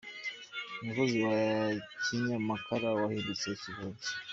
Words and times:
Umusozi 0.81 1.17
wa 1.27 1.41
Kinyamakara 2.03 2.87
wahindutse 2.99 3.47
Kibeho 3.61 3.87
nshya 3.95 4.13